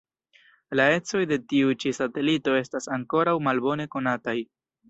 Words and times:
La 0.79 0.87
ecoj 0.93 1.21
de 1.33 1.37
tiu-ĉi 1.53 1.93
satelito 1.97 2.57
estas 2.63 2.91
ankoraŭ 2.99 3.39
malbone 3.51 3.91
konataj. 3.99 4.39